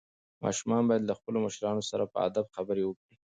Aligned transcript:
ماشومان 0.43 0.83
باید 0.89 1.03
له 1.09 1.13
خپلو 1.19 1.37
مشرانو 1.45 1.83
سره 1.91 2.03
په 2.13 2.17
ادب 2.27 2.45
خبرې 2.55 2.83
وکړي. 2.85 3.15